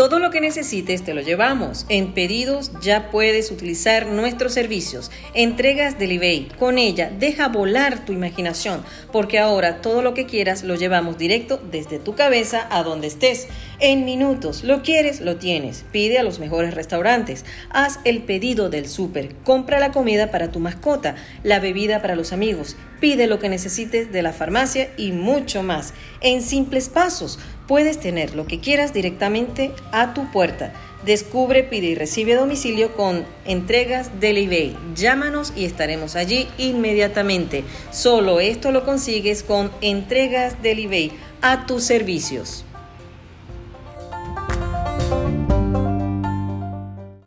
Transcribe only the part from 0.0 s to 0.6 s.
Todo lo que